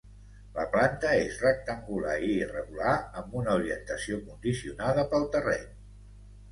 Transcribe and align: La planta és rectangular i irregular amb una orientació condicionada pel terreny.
La 0.53 0.63
planta 0.75 1.11
és 1.25 1.35
rectangular 1.43 2.15
i 2.29 2.31
irregular 2.47 2.95
amb 3.23 3.39
una 3.43 3.55
orientació 3.61 4.19
condicionada 4.33 5.07
pel 5.15 5.31
terreny. 5.39 5.71